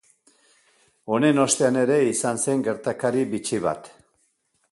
[1.17, 3.93] Honen ostean ere izan zen gertakari bitxi bat.